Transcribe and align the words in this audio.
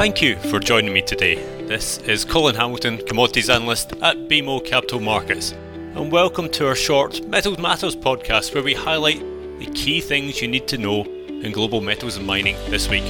Thank 0.00 0.22
you 0.22 0.36
for 0.36 0.58
joining 0.58 0.94
me 0.94 1.02
today. 1.02 1.34
This 1.66 1.98
is 1.98 2.24
Colin 2.24 2.54
Hamilton, 2.54 3.04
Commodities 3.06 3.50
Analyst 3.50 3.92
at 4.00 4.16
BMO 4.30 4.64
Capital 4.64 4.98
Markets, 4.98 5.52
and 5.52 6.10
welcome 6.10 6.48
to 6.52 6.66
our 6.68 6.74
short 6.74 7.22
Metals 7.26 7.58
Matters 7.58 7.94
podcast 7.94 8.54
where 8.54 8.62
we 8.62 8.72
highlight 8.72 9.20
the 9.58 9.66
key 9.74 10.00
things 10.00 10.40
you 10.40 10.48
need 10.48 10.66
to 10.68 10.78
know 10.78 11.04
in 11.04 11.52
global 11.52 11.82
metals 11.82 12.16
and 12.16 12.26
mining 12.26 12.56
this 12.70 12.88
week. 12.88 13.04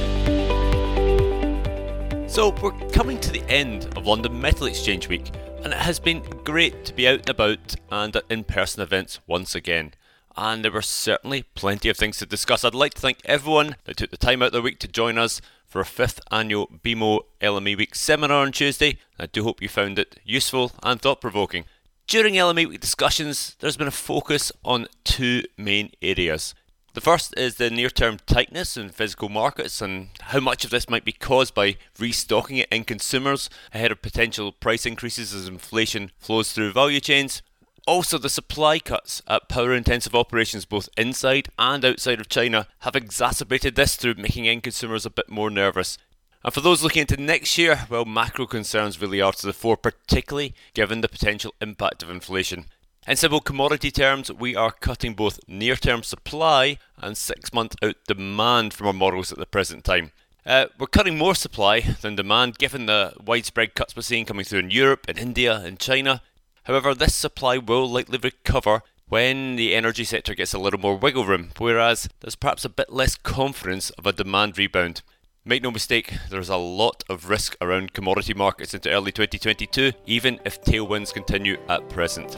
So, 2.29 2.53
we're 2.61 2.77
coming 2.89 3.21
to 3.21 3.31
the 3.31 3.43
end 3.47 3.85
of 3.95 4.05
London 4.05 4.41
Metal 4.41 4.67
Exchange 4.67 5.07
Week, 5.07 5.31
and 5.63 5.67
it 5.67 5.79
has 5.79 5.97
been 5.97 6.19
great 6.43 6.83
to 6.83 6.93
be 6.93 7.07
out 7.07 7.19
and 7.19 7.29
about 7.29 7.73
and 7.89 8.13
at 8.17 8.25
in 8.29 8.43
person 8.43 8.83
events 8.83 9.21
once 9.27 9.55
again. 9.55 9.93
And 10.37 10.63
there 10.63 10.71
were 10.71 10.81
certainly 10.81 11.43
plenty 11.55 11.89
of 11.89 11.97
things 11.97 12.17
to 12.19 12.25
discuss. 12.25 12.63
I'd 12.63 12.73
like 12.73 12.93
to 12.95 13.01
thank 13.01 13.19
everyone 13.25 13.75
that 13.85 13.97
took 13.97 14.11
the 14.11 14.17
time 14.17 14.41
out 14.41 14.47
of 14.47 14.51
their 14.53 14.61
week 14.61 14.79
to 14.79 14.87
join 14.87 15.17
us 15.17 15.41
for 15.67 15.81
a 15.81 15.85
fifth 15.85 16.19
annual 16.31 16.67
BMO 16.67 17.21
LME 17.41 17.77
Week 17.77 17.95
seminar 17.95 18.41
on 18.41 18.51
Tuesday. 18.51 18.97
I 19.17 19.25
do 19.25 19.43
hope 19.43 19.61
you 19.61 19.69
found 19.69 19.97
it 19.99 20.19
useful 20.25 20.73
and 20.83 21.01
thought 21.01 21.21
provoking. 21.21 21.65
During 22.07 22.33
LME 22.33 22.67
Week 22.67 22.81
discussions, 22.81 23.55
there's 23.59 23.77
been 23.77 23.87
a 23.87 23.91
focus 23.91 24.51
on 24.65 24.87
two 25.03 25.43
main 25.57 25.91
areas. 26.01 26.53
The 26.93 26.99
first 26.99 27.33
is 27.37 27.55
the 27.55 27.69
near 27.69 27.89
term 27.89 28.17
tightness 28.25 28.75
in 28.75 28.89
physical 28.89 29.29
markets 29.29 29.81
and 29.81 30.09
how 30.19 30.41
much 30.41 30.65
of 30.65 30.71
this 30.71 30.89
might 30.89 31.05
be 31.05 31.13
caused 31.13 31.53
by 31.53 31.77
restocking 31.97 32.57
it 32.57 32.67
in 32.69 32.83
consumers 32.83 33.49
ahead 33.73 33.93
of 33.93 34.01
potential 34.01 34.51
price 34.51 34.85
increases 34.85 35.33
as 35.33 35.47
inflation 35.47 36.11
flows 36.17 36.51
through 36.51 36.73
value 36.73 36.99
chains. 36.99 37.41
Also, 37.87 38.17
the 38.17 38.29
supply 38.29 38.77
cuts 38.77 39.23
at 39.27 39.49
power 39.49 39.73
intensive 39.73 40.13
operations 40.13 40.65
both 40.65 40.87
inside 40.97 41.49
and 41.57 41.83
outside 41.83 42.19
of 42.19 42.29
China 42.29 42.67
have 42.79 42.95
exacerbated 42.95 43.75
this 43.75 43.95
through 43.95 44.13
making 44.15 44.47
end 44.47 44.63
consumers 44.63 45.05
a 45.05 45.09
bit 45.09 45.29
more 45.29 45.49
nervous. 45.49 45.97
And 46.43 46.53
for 46.53 46.61
those 46.61 46.83
looking 46.83 47.01
into 47.01 47.17
next 47.17 47.57
year, 47.57 47.85
well, 47.89 48.05
macro 48.05 48.45
concerns 48.45 49.01
really 49.01 49.21
are 49.21 49.31
to 49.31 49.47
the 49.47 49.53
fore, 49.53 49.77
particularly 49.77 50.53
given 50.73 51.01
the 51.01 51.09
potential 51.09 51.53
impact 51.59 52.03
of 52.03 52.09
inflation. 52.09 52.65
In 53.07 53.15
simple 53.15 53.41
commodity 53.41 53.89
terms, 53.89 54.31
we 54.31 54.55
are 54.55 54.71
cutting 54.71 55.15
both 55.15 55.39
near 55.47 55.75
term 55.75 56.03
supply 56.03 56.77
and 56.97 57.17
six 57.17 57.51
month 57.51 57.75
out 57.83 57.95
demand 58.07 58.75
from 58.75 58.87
our 58.87 58.93
models 58.93 59.31
at 59.31 59.39
the 59.39 59.47
present 59.47 59.83
time. 59.83 60.11
Uh, 60.45 60.67
we're 60.79 60.87
cutting 60.87 61.17
more 61.17 61.35
supply 61.35 61.81
than 61.81 62.15
demand 62.15 62.57
given 62.57 62.85
the 62.85 63.13
widespread 63.23 63.75
cuts 63.75 63.95
we're 63.95 64.01
seeing 64.01 64.25
coming 64.25 64.45
through 64.45 64.59
in 64.59 64.71
Europe, 64.71 65.07
in 65.07 65.17
India, 65.17 65.63
in 65.63 65.77
China. 65.77 66.21
However, 66.65 66.93
this 66.93 67.15
supply 67.15 67.57
will 67.57 67.89
likely 67.89 68.19
recover 68.19 68.83
when 69.09 69.55
the 69.55 69.75
energy 69.75 70.03
sector 70.03 70.35
gets 70.35 70.53
a 70.53 70.59
little 70.59 70.79
more 70.79 70.95
wiggle 70.95 71.25
room, 71.25 71.51
whereas 71.57 72.07
there's 72.19 72.35
perhaps 72.35 72.63
a 72.63 72.69
bit 72.69 72.93
less 72.93 73.15
confidence 73.15 73.89
of 73.91 74.05
a 74.05 74.13
demand 74.13 74.57
rebound. 74.57 75.01
Make 75.43 75.63
no 75.63 75.71
mistake, 75.71 76.13
there's 76.29 76.49
a 76.49 76.57
lot 76.57 77.03
of 77.09 77.29
risk 77.29 77.57
around 77.59 77.93
commodity 77.93 78.35
markets 78.35 78.75
into 78.75 78.91
early 78.91 79.11
2022, 79.11 79.93
even 80.05 80.39
if 80.45 80.63
tailwinds 80.63 81.11
continue 81.11 81.57
at 81.67 81.89
present. 81.89 82.37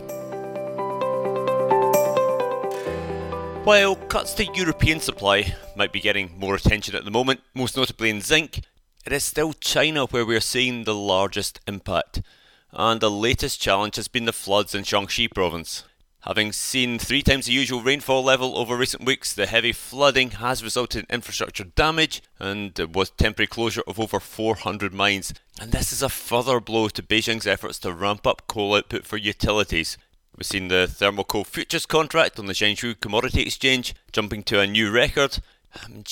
While 3.65 3.95
cuts 3.95 4.33
to 4.35 4.45
European 4.55 5.01
supply 5.01 5.55
might 5.75 5.91
be 5.91 5.99
getting 5.99 6.37
more 6.39 6.55
attention 6.55 6.95
at 6.95 7.03
the 7.03 7.11
moment, 7.11 7.41
most 7.53 7.75
notably 7.75 8.09
in 8.09 8.21
zinc, 8.21 8.61
it 9.05 9.11
is 9.11 9.25
still 9.25 9.51
China 9.51 10.05
where 10.05 10.25
we 10.25 10.35
are 10.35 10.41
seeing 10.41 10.85
the 10.85 10.95
largest 10.95 11.59
impact 11.67 12.21
and 12.73 12.99
the 12.99 13.11
latest 13.11 13.61
challenge 13.61 13.95
has 13.95 14.07
been 14.07 14.25
the 14.25 14.33
floods 14.33 14.73
in 14.73 14.83
Shanxi 14.83 15.33
province. 15.33 15.83
Having 16.21 16.53
seen 16.53 16.99
three 16.99 17.21
times 17.21 17.47
the 17.47 17.51
usual 17.51 17.81
rainfall 17.81 18.23
level 18.23 18.57
over 18.57 18.77
recent 18.77 19.05
weeks, 19.05 19.33
the 19.33 19.45
heavy 19.45 19.73
flooding 19.73 20.31
has 20.31 20.63
resulted 20.63 21.01
in 21.03 21.15
infrastructure 21.15 21.65
damage 21.65 22.23
and 22.39 22.79
was 22.95 23.09
temporary 23.09 23.47
closure 23.47 23.83
of 23.85 23.99
over 23.99 24.21
400 24.21 24.93
mines. 24.93 25.33
And 25.59 25.73
this 25.73 25.91
is 25.91 26.01
a 26.01 26.07
further 26.07 26.61
blow 26.61 26.87
to 26.87 27.03
Beijing's 27.03 27.45
efforts 27.45 27.77
to 27.79 27.91
ramp 27.91 28.25
up 28.25 28.47
coal 28.47 28.75
output 28.75 29.05
for 29.05 29.17
utilities. 29.17 29.97
We've 30.37 30.45
seen 30.45 30.69
the 30.69 30.87
thermal 30.87 31.25
coal 31.25 31.43
futures 31.43 31.85
contract 31.85 32.39
on 32.39 32.45
the 32.45 32.53
Zhengzhou 32.53 32.99
Commodity 33.01 33.41
Exchange 33.41 33.93
jumping 34.13 34.43
to 34.43 34.61
a 34.61 34.65
new 34.65 34.89
record, 34.91 35.39
um, 35.81 36.03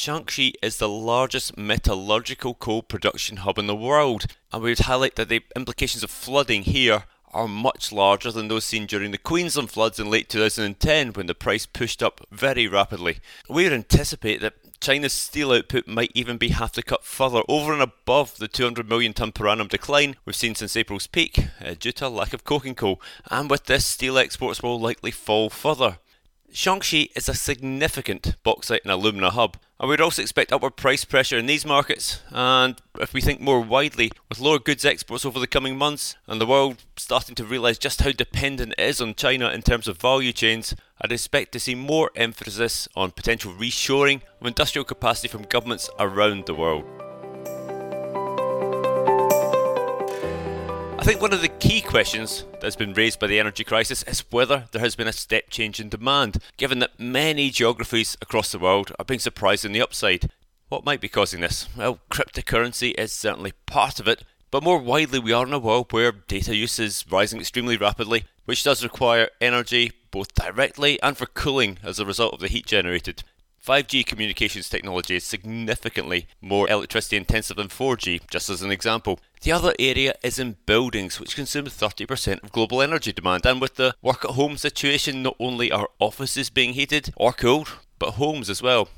is 0.61 0.77
the 0.77 0.89
largest 0.89 1.57
metallurgical 1.57 2.55
coal 2.55 2.81
production 2.81 3.37
hub 3.37 3.57
in 3.57 3.67
the 3.67 3.75
world, 3.75 4.25
and 4.51 4.63
we 4.63 4.71
would 4.71 4.79
highlight 4.79 5.15
that 5.15 5.29
the 5.29 5.43
implications 5.55 6.03
of 6.03 6.11
flooding 6.11 6.63
here 6.63 7.03
are 7.33 7.47
much 7.47 7.91
larger 7.91 8.31
than 8.31 8.47
those 8.47 8.65
seen 8.65 8.85
during 8.85 9.11
the 9.11 9.17
Queensland 9.17 9.69
floods 9.69 9.99
in 9.99 10.09
late 10.09 10.29
2010 10.29 11.13
when 11.13 11.27
the 11.27 11.35
price 11.35 11.65
pushed 11.65 12.03
up 12.03 12.21
very 12.31 12.67
rapidly. 12.67 13.19
We 13.49 13.63
would 13.63 13.73
anticipate 13.73 14.41
that 14.41 14.55
China's 14.81 15.13
steel 15.13 15.51
output 15.51 15.87
might 15.87 16.11
even 16.15 16.37
be 16.37 16.49
have 16.49 16.71
to 16.73 16.81
cut 16.81 17.03
further 17.03 17.43
over 17.47 17.71
and 17.71 17.81
above 17.81 18.37
the 18.37 18.47
200 18.47 18.89
million 18.89 19.13
tonne 19.13 19.31
per 19.31 19.47
annum 19.47 19.67
decline 19.67 20.15
we've 20.25 20.35
seen 20.35 20.55
since 20.55 20.75
April's 20.75 21.07
peak 21.07 21.39
uh, 21.63 21.75
due 21.79 21.91
to 21.93 22.07
a 22.07 22.09
lack 22.09 22.33
of 22.33 22.43
coking 22.43 22.75
coal, 22.75 22.99
and 23.29 23.49
with 23.49 23.65
this, 23.65 23.85
steel 23.85 24.17
exports 24.17 24.63
will 24.63 24.79
likely 24.79 25.11
fall 25.11 25.49
further. 25.49 25.99
Shanxi 26.53 27.09
is 27.15 27.29
a 27.29 27.33
significant 27.33 28.35
bauxite 28.43 28.81
and 28.83 28.91
alumina 28.91 29.29
hub, 29.29 29.57
and 29.79 29.89
we'd 29.89 30.01
also 30.01 30.21
expect 30.21 30.51
upward 30.51 30.75
price 30.75 31.05
pressure 31.05 31.37
in 31.37 31.45
these 31.45 31.65
markets. 31.65 32.21
And 32.29 32.79
if 32.99 33.13
we 33.13 33.21
think 33.21 33.39
more 33.39 33.61
widely, 33.61 34.11
with 34.27 34.39
lower 34.39 34.59
goods 34.59 34.83
exports 34.83 35.25
over 35.25 35.39
the 35.39 35.47
coming 35.47 35.77
months, 35.77 36.15
and 36.27 36.41
the 36.41 36.45
world 36.45 36.83
starting 36.97 37.35
to 37.35 37.45
realise 37.45 37.77
just 37.77 38.01
how 38.01 38.11
dependent 38.11 38.73
it 38.77 38.83
is 38.83 38.99
on 38.99 39.15
China 39.15 39.49
in 39.49 39.61
terms 39.61 39.87
of 39.87 40.01
value 40.01 40.33
chains, 40.33 40.75
I'd 41.01 41.13
expect 41.13 41.53
to 41.53 41.59
see 41.59 41.73
more 41.73 42.11
emphasis 42.15 42.87
on 42.95 43.11
potential 43.11 43.53
reshoring 43.53 44.21
of 44.41 44.47
industrial 44.47 44.85
capacity 44.85 45.29
from 45.29 45.43
governments 45.43 45.89
around 45.99 46.47
the 46.47 46.53
world. 46.53 47.00
I 51.01 51.03
think 51.03 51.19
one 51.19 51.33
of 51.33 51.41
the 51.41 51.47
key 51.47 51.81
questions 51.81 52.45
that's 52.59 52.75
been 52.75 52.93
raised 52.93 53.19
by 53.19 53.25
the 53.25 53.39
energy 53.39 53.63
crisis 53.63 54.03
is 54.03 54.23
whether 54.29 54.65
there 54.71 54.83
has 54.83 54.95
been 54.95 55.07
a 55.07 55.11
step 55.11 55.49
change 55.49 55.79
in 55.79 55.89
demand, 55.89 56.37
given 56.57 56.77
that 56.77 56.99
many 56.99 57.49
geographies 57.49 58.15
across 58.21 58.51
the 58.51 58.59
world 58.59 58.91
are 58.99 59.05
being 59.05 59.19
surprised 59.19 59.65
in 59.65 59.71
the 59.71 59.81
upside. 59.81 60.29
What 60.69 60.85
might 60.85 61.01
be 61.01 61.09
causing 61.09 61.41
this? 61.41 61.67
Well, 61.75 62.01
cryptocurrency 62.11 62.93
is 62.99 63.11
certainly 63.11 63.53
part 63.65 63.99
of 63.99 64.07
it, 64.07 64.23
but 64.51 64.61
more 64.61 64.77
widely, 64.77 65.17
we 65.17 65.33
are 65.33 65.47
in 65.47 65.53
a 65.53 65.57
world 65.57 65.91
where 65.91 66.11
data 66.11 66.55
use 66.55 66.77
is 66.77 67.03
rising 67.09 67.39
extremely 67.39 67.77
rapidly, 67.77 68.25
which 68.45 68.63
does 68.63 68.83
require 68.83 69.29
energy 69.41 69.93
both 70.11 70.35
directly 70.35 71.01
and 71.01 71.17
for 71.17 71.25
cooling 71.25 71.79
as 71.81 71.97
a 71.97 72.05
result 72.05 72.35
of 72.35 72.41
the 72.41 72.47
heat 72.47 72.67
generated. 72.67 73.23
5G 73.65 74.03
communications 74.03 74.69
technology 74.69 75.17
is 75.17 75.23
significantly 75.23 76.27
more 76.41 76.67
electricity 76.67 77.15
intensive 77.15 77.57
than 77.57 77.67
4G, 77.67 78.21
just 78.27 78.49
as 78.49 78.63
an 78.63 78.71
example. 78.71 79.19
The 79.41 79.51
other 79.51 79.75
area 79.77 80.15
is 80.23 80.39
in 80.39 80.57
buildings, 80.65 81.19
which 81.19 81.35
consume 81.35 81.65
30% 81.65 82.43
of 82.43 82.51
global 82.51 82.81
energy 82.81 83.11
demand. 83.11 83.45
And 83.45 83.61
with 83.61 83.75
the 83.75 83.93
work 84.01 84.25
at 84.25 84.31
home 84.31 84.57
situation, 84.57 85.21
not 85.21 85.35
only 85.39 85.71
are 85.71 85.89
offices 85.99 86.49
being 86.49 86.73
heated 86.73 87.13
or 87.15 87.33
cooled, 87.33 87.73
but 87.99 88.11
homes 88.13 88.49
as 88.49 88.63
well. 88.63 88.89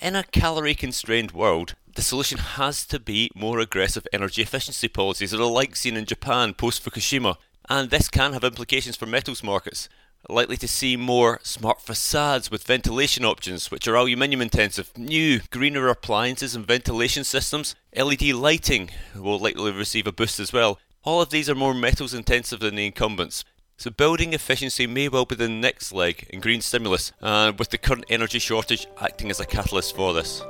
In 0.00 0.14
a 0.14 0.22
calorie 0.22 0.74
constrained 0.74 1.32
world, 1.32 1.74
the 1.96 2.02
solution 2.02 2.38
has 2.38 2.86
to 2.86 3.00
be 3.00 3.28
more 3.34 3.58
aggressive 3.58 4.06
energy 4.12 4.42
efficiency 4.42 4.86
policies, 4.86 5.32
that 5.32 5.40
are 5.40 5.46
like 5.46 5.74
seen 5.74 5.96
in 5.96 6.04
Japan 6.04 6.54
post 6.54 6.84
Fukushima. 6.84 7.36
And 7.68 7.90
this 7.90 8.08
can 8.08 8.34
have 8.34 8.44
implications 8.44 8.96
for 8.96 9.06
metals 9.06 9.42
markets 9.42 9.88
likely 10.28 10.56
to 10.56 10.68
see 10.68 10.96
more 10.96 11.40
smart 11.42 11.80
facades 11.80 12.50
with 12.50 12.64
ventilation 12.64 13.24
options, 13.24 13.70
which 13.70 13.88
are 13.88 13.96
aluminium 13.96 14.40
intensive, 14.40 14.96
new, 14.96 15.40
greener 15.50 15.88
appliances 15.88 16.54
and 16.54 16.66
ventilation 16.66 17.24
systems. 17.24 17.74
LED 17.96 18.22
lighting 18.32 18.90
will 19.16 19.38
likely 19.38 19.72
receive 19.72 20.06
a 20.06 20.12
boost 20.12 20.38
as 20.40 20.52
well. 20.52 20.78
All 21.04 21.20
of 21.20 21.30
these 21.30 21.50
are 21.50 21.54
more 21.54 21.74
metals 21.74 22.14
intensive 22.14 22.60
than 22.60 22.76
the 22.76 22.86
incumbents. 22.86 23.44
So 23.76 23.90
building 23.90 24.32
efficiency 24.32 24.86
may 24.86 25.08
well 25.08 25.24
be 25.24 25.34
the 25.34 25.48
next 25.48 25.92
leg 25.92 26.26
in 26.30 26.40
green 26.40 26.60
stimulus, 26.60 27.10
and 27.20 27.54
uh, 27.54 27.56
with 27.58 27.70
the 27.70 27.78
current 27.78 28.04
energy 28.08 28.38
shortage 28.38 28.86
acting 29.00 29.30
as 29.30 29.40
a 29.40 29.44
catalyst 29.44 29.96
for 29.96 30.14
this. 30.14 30.42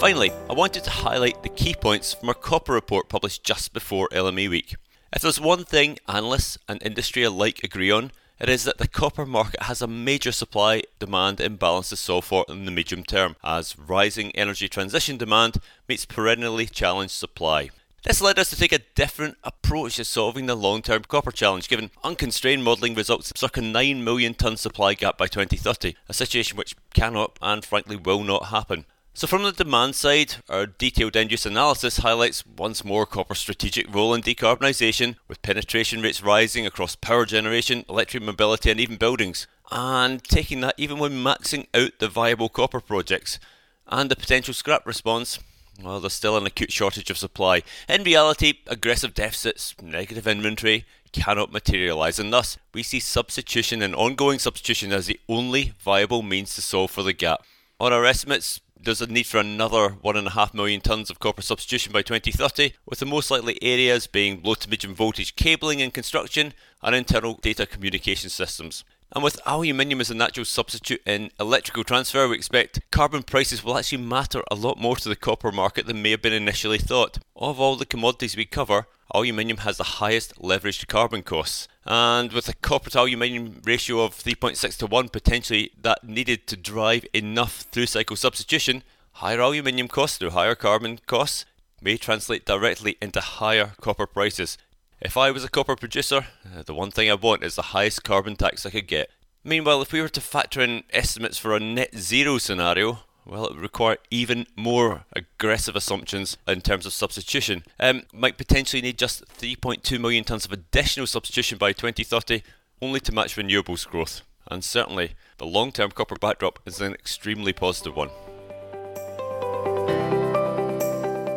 Finally, 0.00 0.32
I 0.50 0.52
wanted 0.52 0.82
to 0.84 0.90
highlight 0.90 1.42
the 1.42 1.48
key 1.48 1.74
points 1.80 2.14
from 2.14 2.28
our 2.28 2.34
copper 2.34 2.72
report 2.72 3.08
published 3.08 3.44
just 3.44 3.72
before 3.72 4.08
LME 4.08 4.50
week. 4.50 4.74
If 5.14 5.22
there's 5.22 5.40
one 5.40 5.64
thing 5.64 5.98
analysts 6.08 6.58
and 6.68 6.82
industry 6.82 7.22
alike 7.22 7.62
agree 7.62 7.88
on, 7.88 8.10
it 8.40 8.48
is 8.48 8.64
that 8.64 8.78
the 8.78 8.88
copper 8.88 9.24
market 9.24 9.62
has 9.62 9.80
a 9.80 9.86
major 9.86 10.32
supply 10.32 10.82
demand 10.98 11.40
imbalance 11.40 11.90
to 11.90 11.96
solve 11.96 12.24
for 12.24 12.44
in 12.48 12.64
the 12.64 12.72
medium 12.72 13.04
term, 13.04 13.36
as 13.44 13.78
rising 13.78 14.32
energy 14.32 14.68
transition 14.68 15.16
demand 15.16 15.58
meets 15.88 16.04
perennially 16.04 16.66
challenged 16.66 17.14
supply. 17.14 17.70
This 18.02 18.20
led 18.20 18.40
us 18.40 18.50
to 18.50 18.56
take 18.56 18.72
a 18.72 18.80
different 18.96 19.36
approach 19.44 19.96
to 19.96 20.04
solving 20.04 20.46
the 20.46 20.56
long 20.56 20.82
term 20.82 21.04
copper 21.04 21.30
challenge, 21.30 21.68
given 21.68 21.92
unconstrained 22.02 22.64
modelling 22.64 22.96
results 22.96 23.32
circa 23.36 23.62
9 23.62 24.02
million 24.02 24.34
tonne 24.34 24.56
supply 24.56 24.94
gap 24.94 25.16
by 25.16 25.28
2030, 25.28 25.94
a 26.08 26.12
situation 26.12 26.58
which 26.58 26.74
cannot 26.92 27.38
and 27.40 27.64
frankly 27.64 27.94
will 27.94 28.24
not 28.24 28.46
happen. 28.46 28.84
So, 29.16 29.28
from 29.28 29.44
the 29.44 29.52
demand 29.52 29.94
side, 29.94 30.34
our 30.48 30.66
detailed 30.66 31.16
end 31.16 31.30
use 31.30 31.46
analysis 31.46 31.98
highlights 31.98 32.44
once 32.44 32.84
more 32.84 33.06
copper's 33.06 33.38
strategic 33.38 33.94
role 33.94 34.12
in 34.12 34.22
decarbonisation, 34.22 35.14
with 35.28 35.40
penetration 35.40 36.02
rates 36.02 36.20
rising 36.20 36.66
across 36.66 36.96
power 36.96 37.24
generation, 37.24 37.84
electric 37.88 38.24
mobility, 38.24 38.72
and 38.72 38.80
even 38.80 38.96
buildings. 38.96 39.46
And 39.70 40.22
taking 40.24 40.62
that 40.62 40.74
even 40.76 40.98
when 40.98 41.12
maxing 41.12 41.68
out 41.72 41.92
the 42.00 42.08
viable 42.08 42.48
copper 42.48 42.80
projects. 42.80 43.38
And 43.86 44.10
the 44.10 44.16
potential 44.16 44.52
scrap 44.52 44.84
response? 44.84 45.38
Well, 45.80 46.00
there's 46.00 46.12
still 46.12 46.36
an 46.36 46.46
acute 46.46 46.72
shortage 46.72 47.08
of 47.08 47.16
supply. 47.16 47.62
In 47.88 48.02
reality, 48.02 48.54
aggressive 48.66 49.14
deficits, 49.14 49.76
negative 49.80 50.26
inventory 50.26 50.86
cannot 51.12 51.52
materialise, 51.52 52.18
and 52.18 52.32
thus 52.32 52.58
we 52.72 52.82
see 52.82 52.98
substitution 52.98 53.80
and 53.80 53.94
ongoing 53.94 54.40
substitution 54.40 54.90
as 54.90 55.06
the 55.06 55.20
only 55.28 55.72
viable 55.78 56.22
means 56.22 56.56
to 56.56 56.62
solve 56.62 56.90
for 56.90 57.04
the 57.04 57.12
gap. 57.12 57.44
On 57.78 57.92
our 57.92 58.04
estimates, 58.04 58.60
there's 58.84 59.00
a 59.00 59.06
need 59.06 59.26
for 59.26 59.38
another 59.38 59.90
1.5 60.04 60.54
million 60.54 60.80
tonnes 60.80 61.10
of 61.10 61.18
copper 61.18 61.42
substitution 61.42 61.92
by 61.92 62.02
2030, 62.02 62.72
with 62.86 62.98
the 62.98 63.06
most 63.06 63.30
likely 63.30 63.58
areas 63.62 64.06
being 64.06 64.40
low 64.42 64.54
to 64.54 64.68
medium 64.68 64.94
voltage 64.94 65.36
cabling 65.36 65.80
and 65.80 65.94
construction 65.94 66.52
and 66.82 66.94
internal 66.94 67.34
data 67.34 67.66
communication 67.66 68.30
systems. 68.30 68.84
And 69.12 69.22
with 69.22 69.40
aluminium 69.46 70.00
as 70.00 70.10
a 70.10 70.14
natural 70.14 70.44
substitute 70.44 71.00
in 71.06 71.30
electrical 71.38 71.84
transfer, 71.84 72.28
we 72.28 72.36
expect 72.36 72.80
carbon 72.90 73.22
prices 73.22 73.62
will 73.62 73.78
actually 73.78 74.02
matter 74.02 74.42
a 74.50 74.54
lot 74.54 74.78
more 74.78 74.96
to 74.96 75.08
the 75.08 75.16
copper 75.16 75.52
market 75.52 75.86
than 75.86 76.02
may 76.02 76.10
have 76.10 76.22
been 76.22 76.32
initially 76.32 76.78
thought. 76.78 77.18
Of 77.36 77.60
all 77.60 77.76
the 77.76 77.86
commodities 77.86 78.36
we 78.36 78.44
cover, 78.44 78.86
aluminium 79.14 79.58
has 79.58 79.76
the 79.76 79.84
highest 79.84 80.34
leveraged 80.36 80.88
carbon 80.88 81.22
costs. 81.22 81.68
And 81.86 82.32
with 82.32 82.48
a 82.48 82.54
copper 82.54 82.90
to 82.90 83.00
aluminium 83.00 83.60
ratio 83.64 84.00
of 84.00 84.14
3.6 84.14 84.76
to 84.78 84.86
1, 84.86 85.08
potentially 85.10 85.72
that 85.80 86.02
needed 86.04 86.46
to 86.46 86.56
drive 86.56 87.04
enough 87.12 87.66
through 87.70 87.86
cycle 87.86 88.16
substitution, 88.16 88.82
higher 89.12 89.40
aluminium 89.40 89.88
costs 89.88 90.18
through 90.18 90.30
higher 90.30 90.54
carbon 90.54 90.98
costs 91.06 91.44
may 91.82 91.96
translate 91.98 92.46
directly 92.46 92.96
into 93.02 93.20
higher 93.20 93.72
copper 93.80 94.06
prices. 94.06 94.56
If 95.00 95.18
I 95.18 95.30
was 95.30 95.44
a 95.44 95.50
copper 95.50 95.76
producer, 95.76 96.26
uh, 96.46 96.62
the 96.62 96.72
one 96.72 96.90
thing 96.90 97.10
I 97.10 97.14
want 97.14 97.44
is 97.44 97.56
the 97.56 97.62
highest 97.62 98.04
carbon 98.04 98.36
tax 98.36 98.64
I 98.64 98.70
could 98.70 98.86
get. 98.86 99.10
Meanwhile, 99.44 99.82
if 99.82 99.92
we 99.92 100.00
were 100.00 100.08
to 100.08 100.20
factor 100.22 100.62
in 100.62 100.84
estimates 100.90 101.36
for 101.36 101.54
a 101.54 101.60
net 101.60 101.94
zero 101.94 102.38
scenario, 102.38 103.00
well, 103.26 103.46
it 103.46 103.54
would 103.54 103.62
require 103.62 103.96
even 104.10 104.46
more 104.54 105.04
aggressive 105.14 105.76
assumptions 105.76 106.36
in 106.46 106.60
terms 106.60 106.84
of 106.84 106.92
substitution. 106.92 107.64
Um, 107.80 108.02
might 108.12 108.36
potentially 108.36 108.82
need 108.82 108.98
just 108.98 109.24
3.2 109.38 109.98
million 110.00 110.24
tonnes 110.24 110.44
of 110.44 110.52
additional 110.52 111.06
substitution 111.06 111.56
by 111.56 111.72
2030, 111.72 112.42
only 112.82 113.00
to 113.00 113.12
match 113.12 113.36
renewables 113.36 113.88
growth. 113.88 114.22
And 114.50 114.62
certainly, 114.62 115.14
the 115.38 115.46
long 115.46 115.72
term 115.72 115.90
copper 115.90 116.16
backdrop 116.16 116.58
is 116.66 116.80
an 116.80 116.92
extremely 116.92 117.52
positive 117.52 117.96
one. 117.96 118.10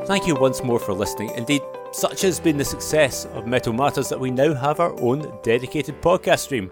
Thank 0.08 0.28
you 0.28 0.36
once 0.36 0.64
more 0.64 0.80
for 0.80 0.94
listening. 0.94 1.32
Indeed, 1.36 1.62
such 1.92 2.22
has 2.22 2.40
been 2.40 2.58
the 2.58 2.66
success 2.66 3.26
of 3.34 3.48
Metal 3.48 3.74
Matters 3.74 4.10
that 4.10 4.20
we 4.20 4.32
now 4.32 4.54
have 4.54 4.80
our 4.80 4.98
own 5.02 5.40
dedicated 5.42 6.02
podcast 6.02 6.40
stream. 6.40 6.70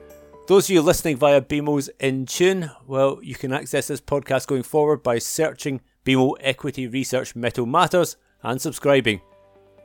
Those 0.48 0.70
of 0.70 0.76
you 0.76 0.84
listening 0.84 1.18
via 1.18 1.42
BMO's 1.42 1.90
In 2.00 2.28
Tune, 2.28 2.70
well, 2.86 3.18
you 3.24 3.34
can 3.34 3.52
access 3.52 3.88
this 3.88 4.00
podcast 4.00 4.46
going 4.46 4.62
forward 4.62 5.02
by 5.02 5.18
searching 5.18 5.82
BMO 6.06 6.36
Equity 6.40 6.88
Research 6.88 7.36
Metal 7.36 7.66
Matters 7.66 8.16
and 8.44 8.62
subscribing. 8.62 9.22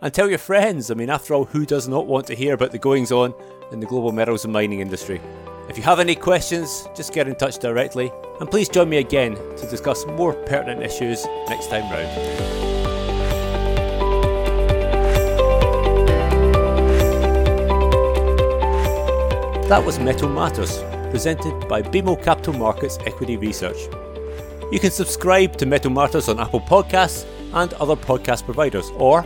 And 0.02 0.12
tell 0.12 0.28
your 0.28 0.36
friends, 0.36 0.90
I 0.90 0.94
mean, 0.94 1.08
after 1.08 1.32
all, 1.32 1.46
who 1.46 1.64
does 1.64 1.88
not 1.88 2.06
want 2.06 2.26
to 2.26 2.34
hear 2.34 2.52
about 2.52 2.72
the 2.72 2.78
goings 2.78 3.10
on 3.10 3.32
in 3.72 3.80
the 3.80 3.86
global 3.86 4.12
metals 4.12 4.44
and 4.44 4.52
mining 4.52 4.80
industry? 4.80 5.18
If 5.70 5.78
you 5.78 5.82
have 5.84 5.98
any 5.98 6.14
questions, 6.14 6.86
just 6.94 7.14
get 7.14 7.26
in 7.26 7.36
touch 7.36 7.58
directly, 7.58 8.12
and 8.38 8.50
please 8.50 8.68
join 8.68 8.90
me 8.90 8.98
again 8.98 9.36
to 9.36 9.66
discuss 9.70 10.04
more 10.08 10.34
pertinent 10.34 10.82
issues 10.82 11.24
next 11.48 11.70
time 11.70 11.90
round. 11.90 12.69
That 19.70 19.86
was 19.86 20.00
Metal 20.00 20.28
Matters, 20.28 20.82
presented 21.12 21.68
by 21.68 21.80
BMO 21.80 22.20
Capital 22.20 22.54
Markets 22.54 22.98
Equity 23.06 23.36
Research. 23.36 23.76
You 24.72 24.80
can 24.80 24.90
subscribe 24.90 25.56
to 25.58 25.66
Metal 25.66 25.92
Matters 25.92 26.28
on 26.28 26.40
Apple 26.40 26.60
Podcasts 26.60 27.24
and 27.54 27.72
other 27.74 27.94
podcast 27.94 28.44
providers, 28.44 28.90
or 28.96 29.24